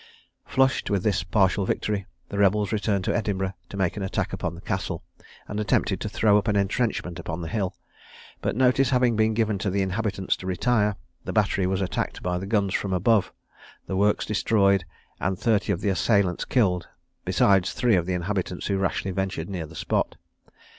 [0.47, 4.55] Flushed with this partial victory, the rebels returned to Edinburgh to make an attack upon
[4.55, 5.03] the castle,
[5.47, 7.75] and attempted to throw up an entrenchment upon the hill;
[8.41, 12.39] but notice having been given to the inhabitants to retire, the battery was attacked by
[12.39, 13.31] the guns from above,
[13.85, 14.85] the works destroyed,
[15.19, 16.87] and thirty of the assailants killed,
[17.23, 20.15] besides three of the inhabitants who rashly ventured near the spot.